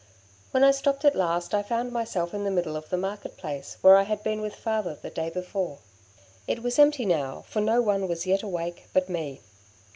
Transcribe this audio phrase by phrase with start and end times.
[0.49, 3.77] When I stopped at last I found myself in the middle of the market place,
[3.81, 5.77] where I had been with Father the day before.
[6.47, 9.41] It was empty now, for no one was yet awake but me.